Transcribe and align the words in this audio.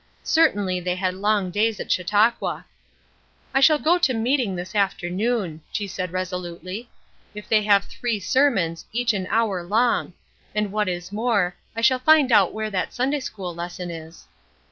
Certainly 0.23 0.79
they 0.79 0.95
had 0.95 1.13
long 1.13 1.51
days 1.51 1.79
at 1.79 1.91
Chautauqua. 1.91 2.65
"I 3.53 3.59
shall 3.59 3.77
go 3.77 3.99
to 3.99 4.15
meeting 4.15 4.55
this 4.55 4.73
afternoon," 4.73 5.61
she 5.71 5.85
said, 5.85 6.11
resolutely, 6.11 6.89
"if 7.35 7.47
they 7.47 7.61
have 7.61 7.85
three 7.85 8.19
sermons, 8.19 8.83
each 8.91 9.13
an 9.13 9.27
hour 9.29 9.61
long; 9.61 10.13
and 10.55 10.71
what 10.71 10.89
is 10.89 11.11
more, 11.11 11.53
I 11.75 11.81
shall 11.81 11.99
find 11.99 12.31
out 12.31 12.51
where 12.51 12.71
that 12.71 12.95
Sunday 12.95 13.19
school 13.19 13.53
lesson 13.53 13.91
is." 13.91 14.25